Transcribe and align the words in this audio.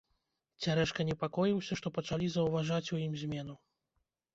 Цярэшка 0.65 1.01
непакоіўся, 1.11 1.73
што 1.83 1.95
пачалі 2.01 2.25
заўважаць 2.39 2.87
у 2.93 3.03
ім 3.07 3.13
змену. 3.23 3.65